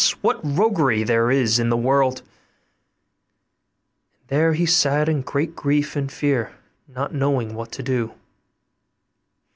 [0.21, 2.23] what roguery there is in the world!'
[4.17, 6.53] and there he sat in great grief and fear,
[6.87, 8.11] not knowing what to do.